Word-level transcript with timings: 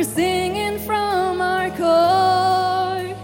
We're 0.00 0.04
singing 0.04 0.78
from 0.78 1.42
our 1.42 1.68
core. 1.76 3.14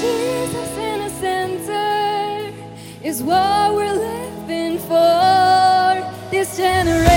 Jesus 0.00 0.78
in 0.78 0.98
the 1.00 1.10
center 1.18 2.54
is 3.02 3.20
what 3.20 3.74
we're 3.74 3.92
living 3.92 4.78
for. 4.78 6.30
This 6.30 6.56
generation. 6.56 7.15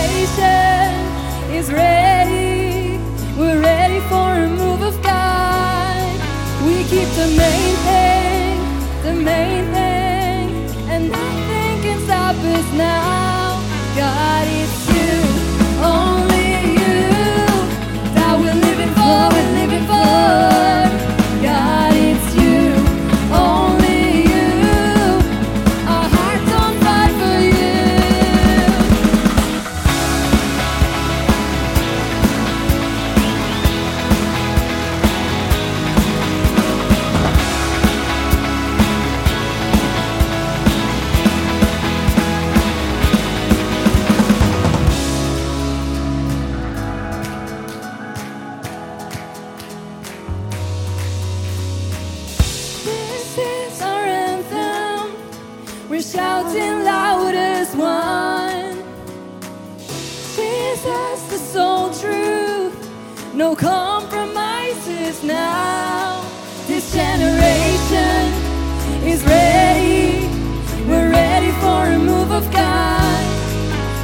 No 63.39 63.55
compromises 63.55 65.23
now. 65.23 66.21
This 66.67 66.91
generation 66.93 68.33
is 69.07 69.23
ready. 69.23 70.27
We're 70.85 71.09
ready 71.09 71.51
for 71.61 71.85
a 71.85 71.97
move 71.97 72.31
of 72.31 72.51
God. 72.51 73.23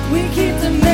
We 0.10 0.22
keep 0.30 0.56
the 0.62 0.85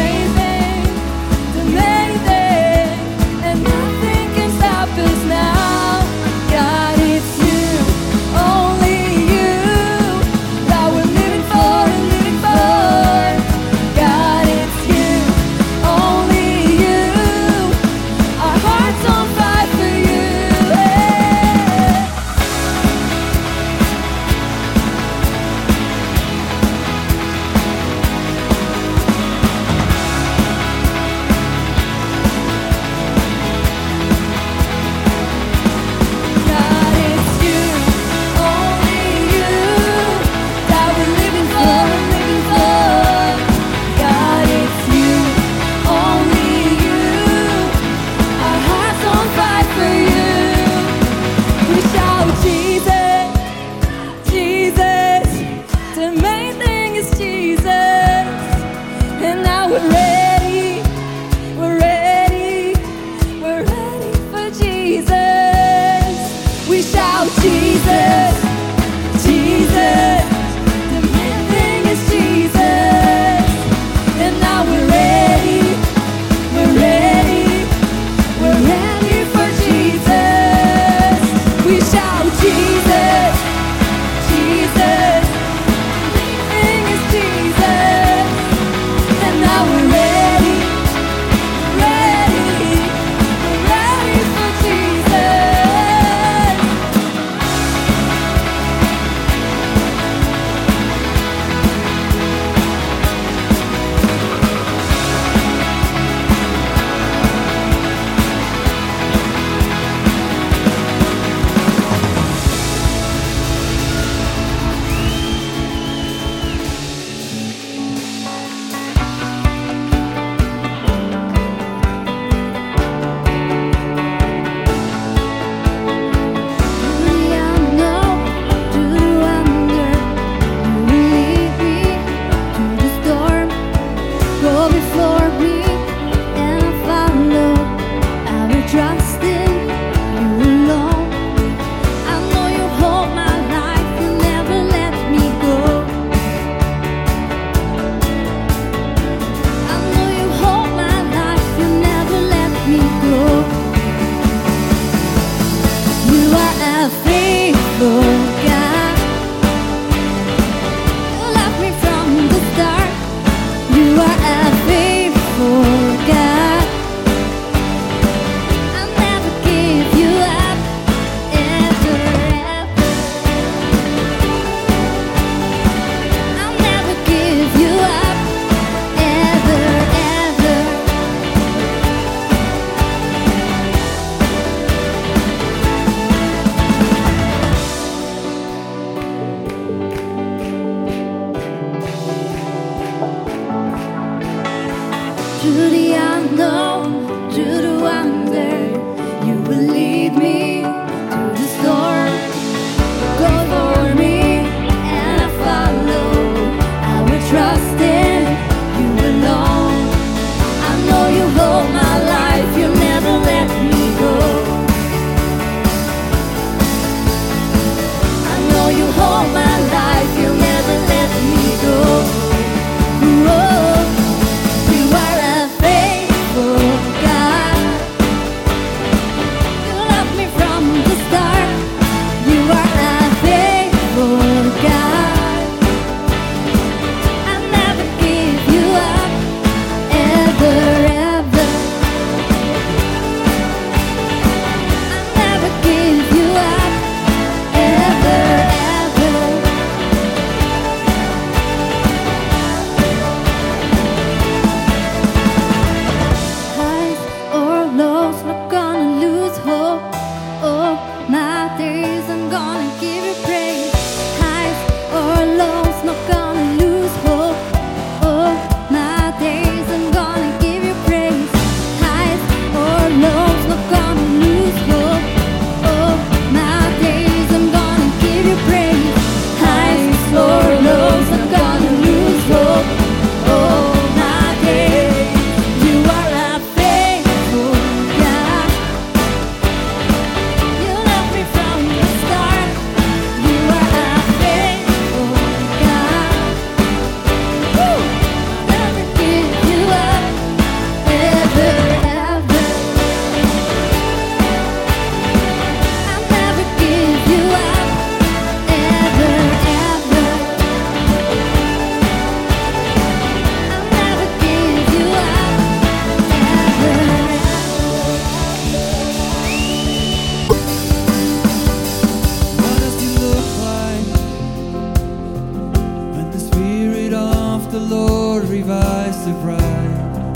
revised 328.41 329.05
the 329.05 329.13
bride, 329.21 330.15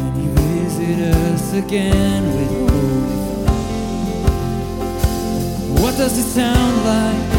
and 0.00 0.12
you 0.22 0.30
visit 0.30 0.98
us 1.14 1.52
again 1.52 2.22
with 2.34 2.50
hope. 2.56 3.10
What 5.82 5.94
does 5.98 6.16
it 6.16 6.28
sound 6.40 6.74
like 6.92 7.30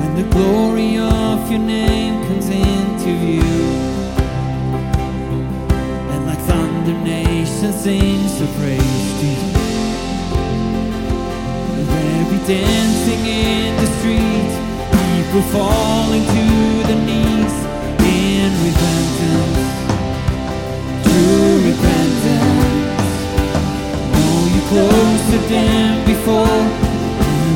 when 0.00 0.12
the 0.14 0.26
glory 0.30 0.98
of 0.98 1.50
your 1.50 1.58
name 1.58 2.24
comes 2.28 2.48
into 2.48 3.10
view? 3.24 3.58
And 6.12 6.22
like 6.24 6.42
thunder, 6.50 6.96
nation 7.02 7.72
sings 7.72 8.38
to 8.38 8.46
praise 8.58 9.10
to 9.20 9.26
you. 9.26 9.50
And 11.78 11.84
there 11.88 12.24
be 12.30 12.38
dancing 12.46 13.26
in 13.26 13.76
the 13.82 13.88
streets. 13.98 14.61
We're 15.32 15.40
falling 15.44 16.24
to 16.26 16.46
the 16.88 16.94
knees 17.06 17.54
in 18.04 18.52
repentance, 18.68 19.64
true 21.04 21.56
repentance. 21.70 23.00
Know 24.12 24.36
you 24.52 24.60
closer 24.68 25.40
than 25.48 26.04
before, 26.04 26.60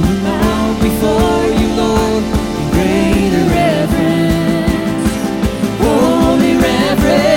you 0.09 0.17
now 0.25 0.73
before 0.81 1.45
you, 1.61 1.69
Lord, 1.77 2.25
in 2.57 2.67
greater 2.73 3.45
reverence, 3.53 5.13
holy 5.85 6.55
reverence. 6.57 7.37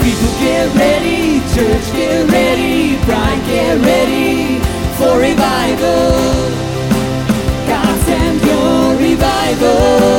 People 0.00 0.32
get 0.40 0.64
ready, 0.74 1.44
church 1.52 1.86
get 1.92 2.24
ready, 2.32 2.96
bride 3.04 3.42
get 3.44 3.76
ready 3.84 4.64
for 4.96 5.12
revival. 5.20 6.17
go. 9.58 10.17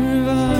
survive 0.00 0.59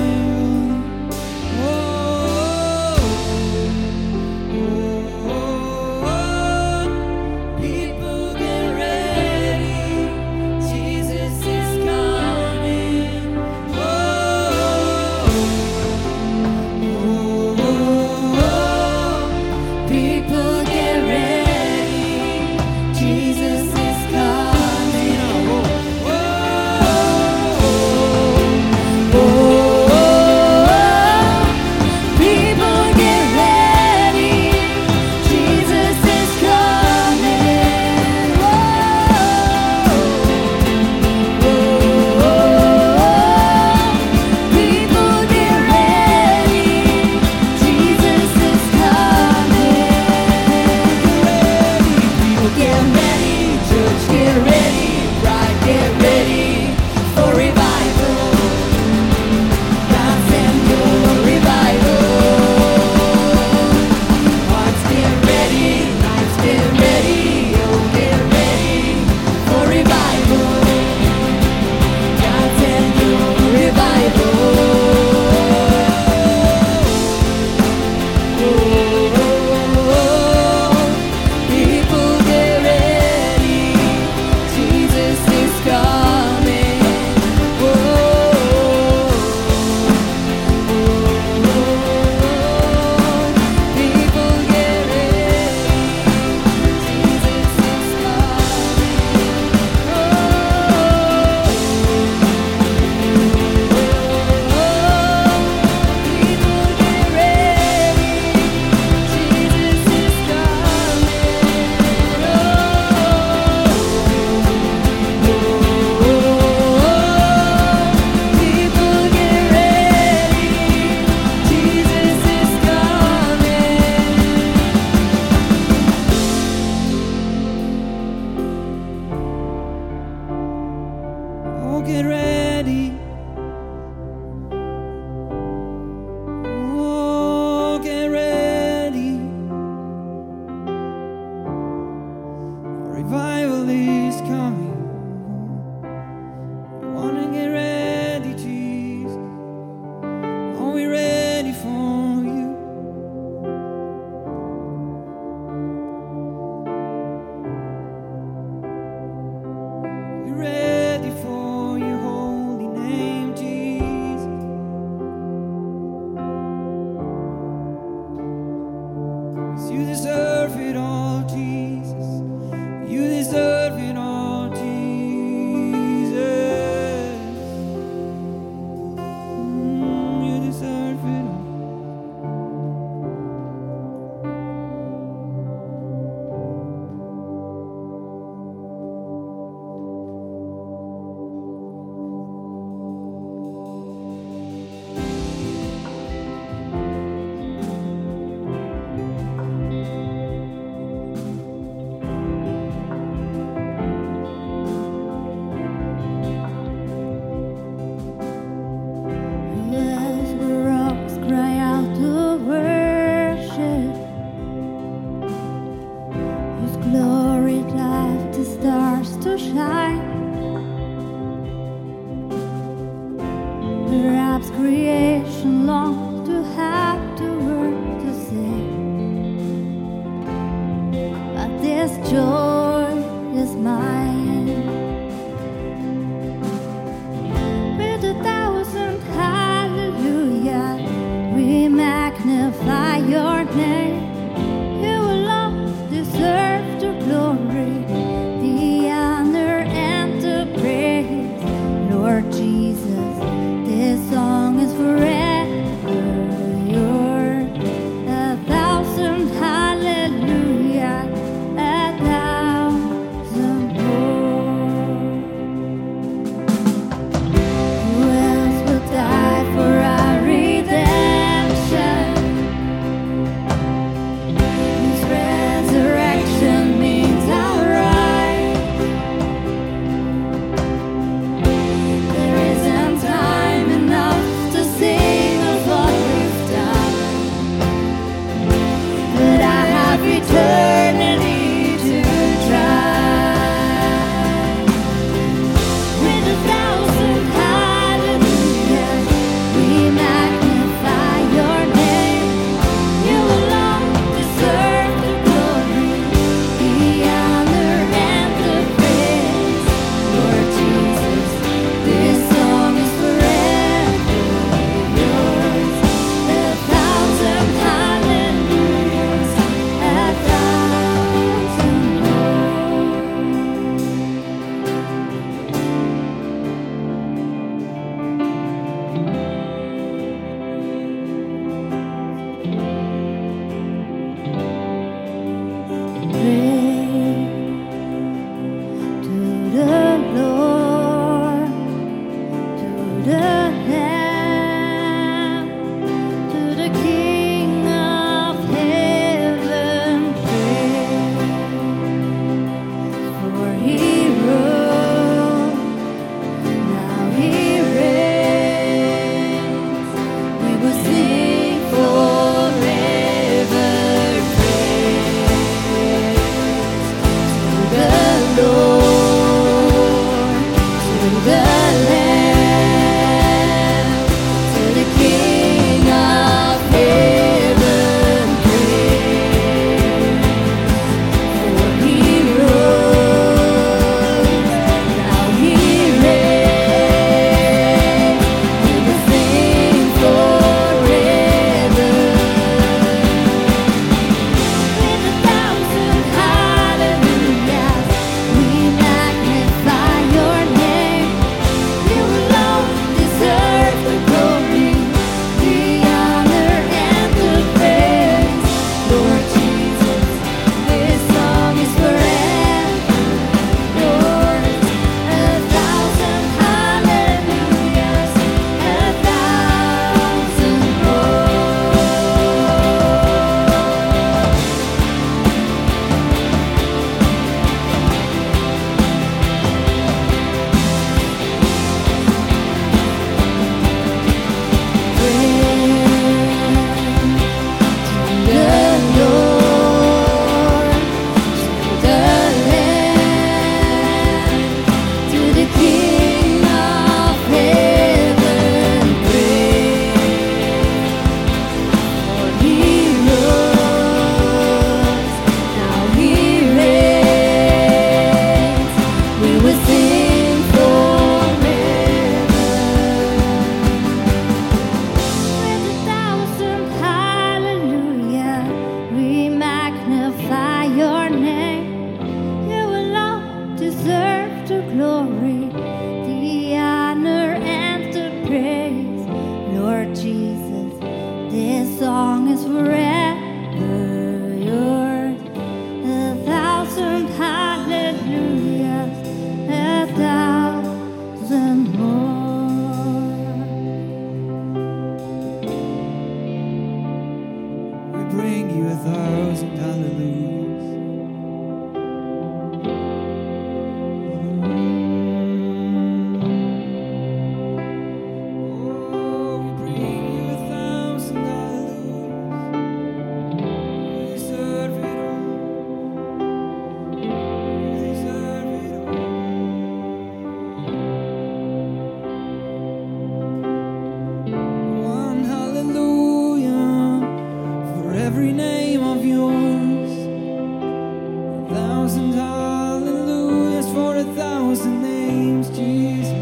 thousand 531.91 532.13
hallelujahs 532.13 533.69
for 533.73 533.97
a 533.97 534.03
thousand 534.15 534.81
names, 534.81 535.49
Jesus. 535.49 536.13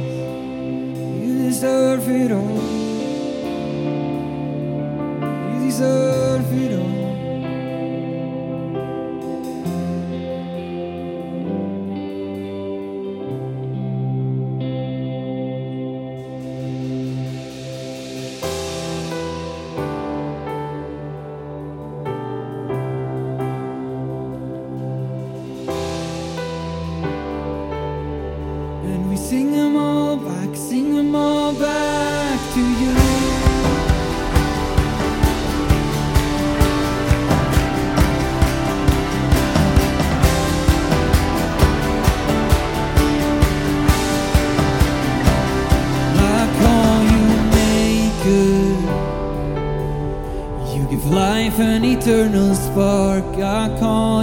You 1.22 1.38
deserve 1.44 2.10
it 2.10 2.32
all. 2.32 2.64
You 5.54 5.66
deserve 5.66 6.52
it 6.54 6.80
all. 6.80 6.89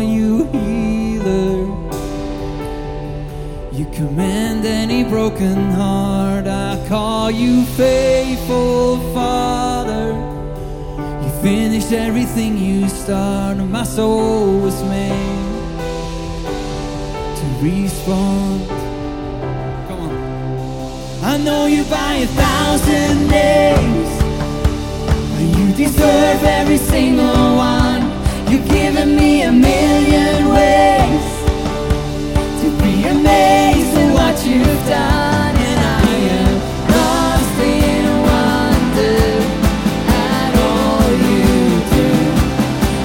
you 0.01 0.45
healer. 0.53 1.67
You 3.73 3.85
command 3.93 4.65
any 4.65 5.05
broken 5.05 5.71
heart. 5.73 6.47
I 6.47 6.85
call 6.89 7.31
you 7.31 7.65
faithful 7.65 8.99
Father. 9.13 10.15
You 11.23 11.31
finished 11.43 11.93
everything 11.93 12.57
you 12.59 12.89
started. 12.89 13.65
My 13.65 13.85
soul 13.85 14.61
was 14.61 14.83
made 14.85 15.67
to 17.39 17.47
respond. 17.63 18.69
Come 19.89 20.01
on. 20.01 21.25
I 21.25 21.37
know 21.39 21.67
you 21.67 21.85
by 21.85 22.13
a 22.15 22.27
thousand 22.27 23.29
names. 23.29 24.17
You 25.57 25.73
deserve 25.75 26.43
every 26.45 26.79
single 26.79 27.57
one. 27.57 27.86
You've 28.49 28.69
given 28.69 29.17
me 29.17 29.43
a 29.43 29.51
million 29.51 30.49
ways 30.55 31.27
to 32.63 32.69
be 32.81 33.05
amazed 33.09 33.97
at 33.99 34.11
what 34.15 34.37
you've 34.47 34.85
done. 34.89 35.57
And 35.69 35.81
I 35.83 36.01
am 36.39 36.55
lost 36.95 37.59
in 37.61 38.07
wonder 38.31 39.21
at 40.31 40.53
all 40.71 41.11
you 41.27 41.45
do. 41.97 42.09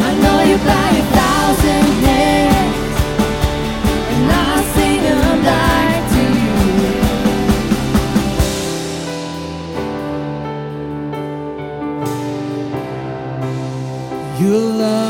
I 0.07 0.11
know 0.23 0.37
you 0.49 0.57
a 1.01 1.05
thousand 1.17 1.85
and 4.13 4.29
I 4.31 4.61
sing 4.75 5.01
to 6.13 6.23
you. 14.39 14.55
Love. 14.81 15.00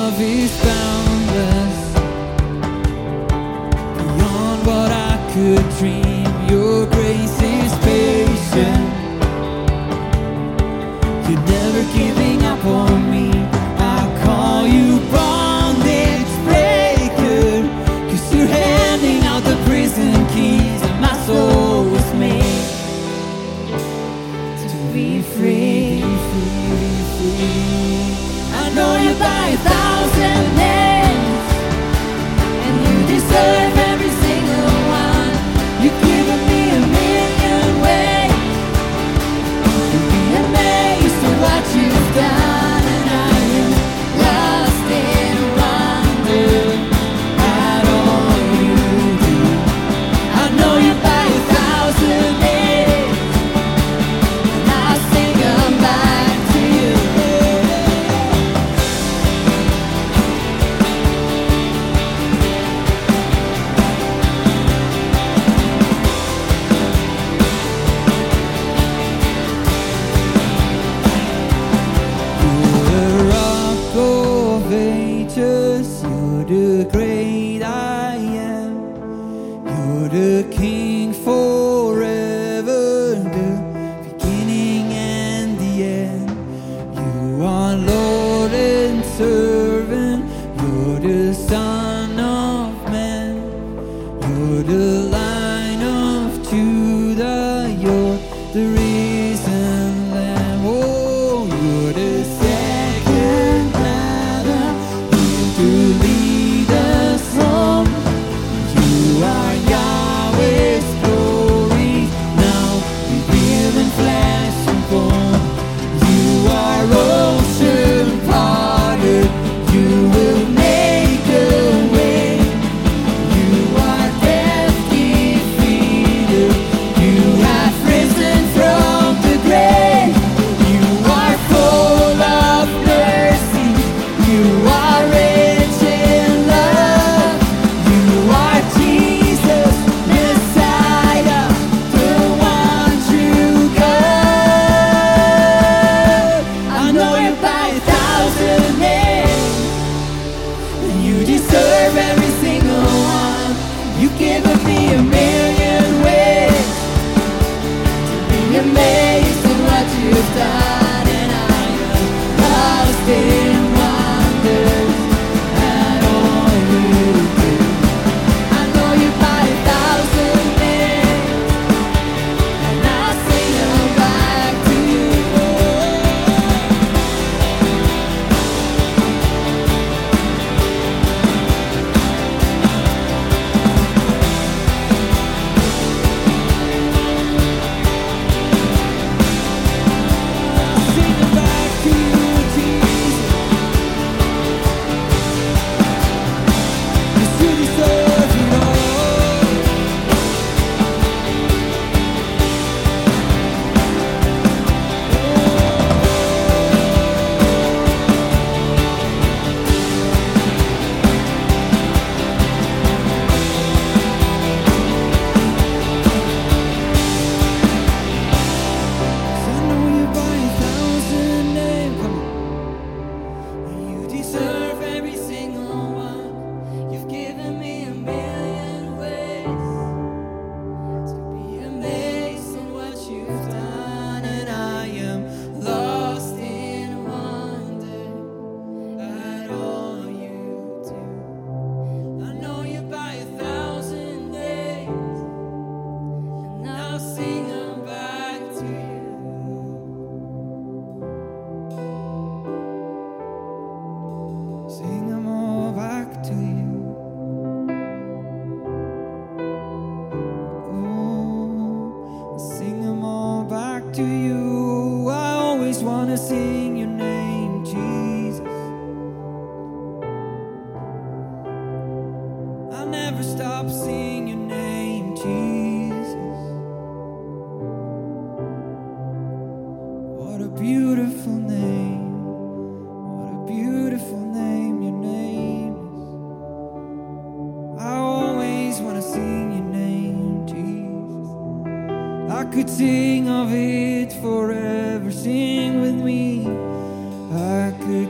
good 5.41 5.69
dream. 5.79 6.10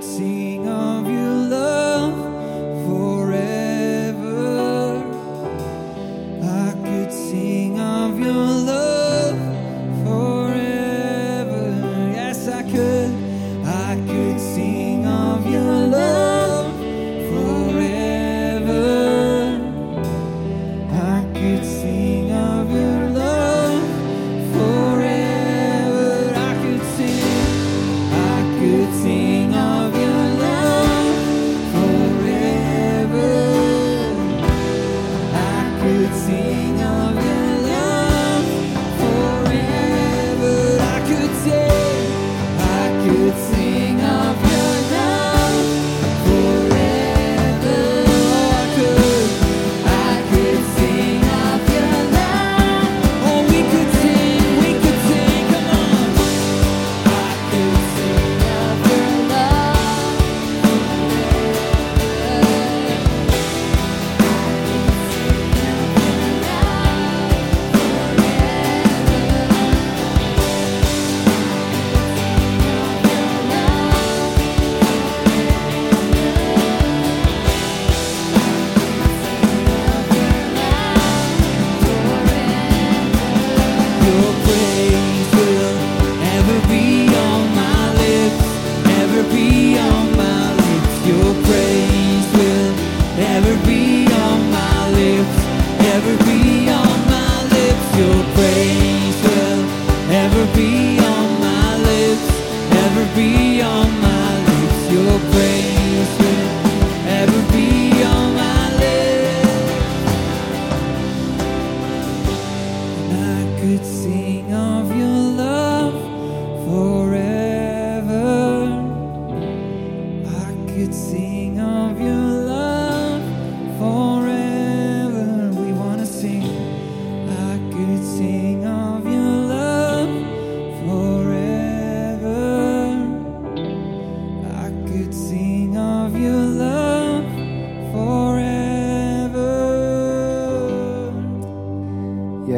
Sing 0.02 0.51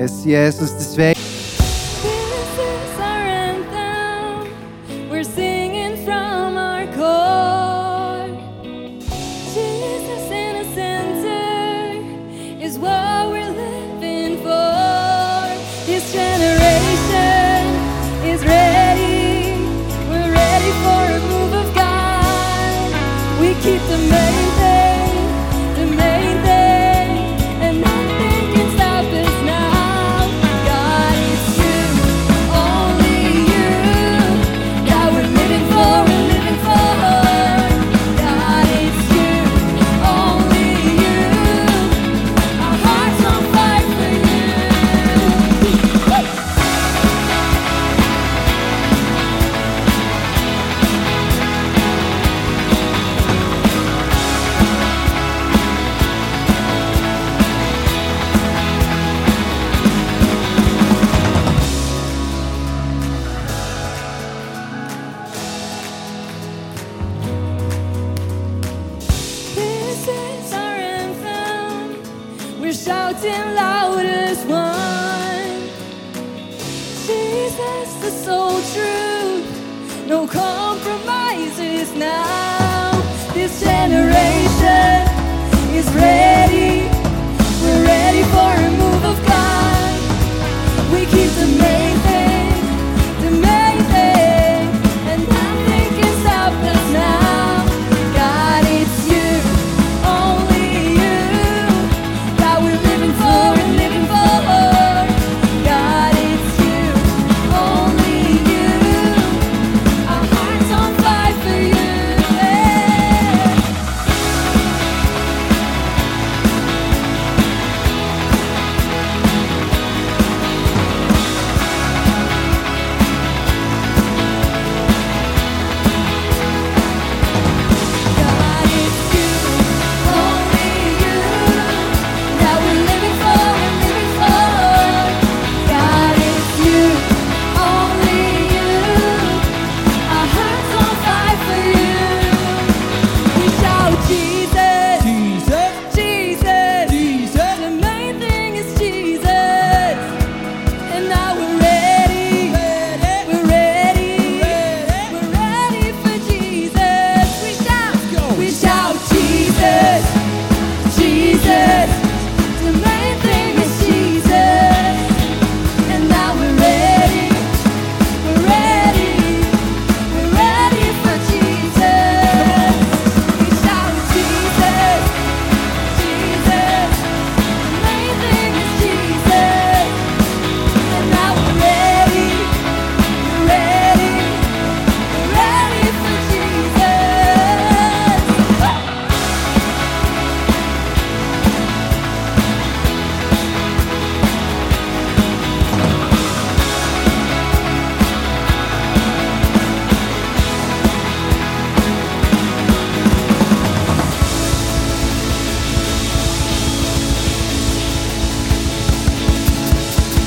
Yes, 0.04 0.22
Jesus, 0.22 0.74
deswegen. 0.78 1.13